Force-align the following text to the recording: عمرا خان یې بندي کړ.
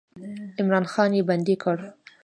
عمرا 0.59 0.79
خان 0.93 1.11
یې 1.17 1.23
بندي 1.29 1.55
کړ. 1.63 1.77